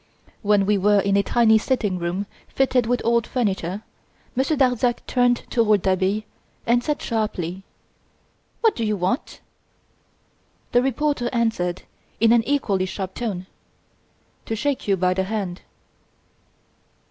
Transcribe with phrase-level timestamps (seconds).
[0.41, 3.83] When we were in a tiny sitting room fitted with old furniture,
[4.35, 6.23] Monsieur Darzac turned to Rouletabille
[6.65, 7.61] and said sharply:
[8.61, 9.41] "What do you want?"
[10.71, 11.83] The reporter answered
[12.19, 13.45] in an equally sharp tone:
[14.47, 15.61] "To shake you by the hand."